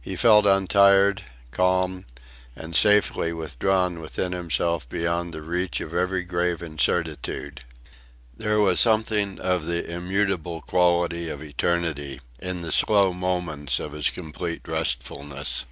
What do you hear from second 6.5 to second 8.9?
incertitude. There was